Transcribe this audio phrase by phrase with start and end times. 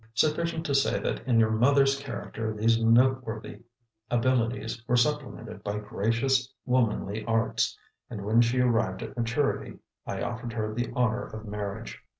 [0.15, 3.61] "Sufficient to say that in your mother's character these noteworthy
[4.09, 7.77] abilities were supplemented by gracious, womanly arts;
[8.09, 9.77] and when she arrived at maturity,
[10.07, 12.01] I offered her the honor of marriage.